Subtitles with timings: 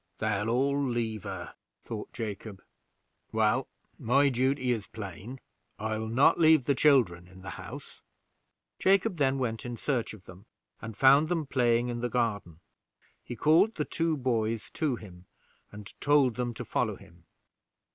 [0.17, 2.63] "They'll all leave her," thought Jacob;
[3.31, 3.67] "well,
[3.99, 5.39] my duty is plain;
[5.77, 8.01] I'll not leave the children in the house."
[8.79, 10.47] Jacob then went in search of them,
[10.81, 12.61] and found them playing in the garden.
[13.23, 15.27] He called the two boys to him,
[15.71, 17.25] and told them to follow him.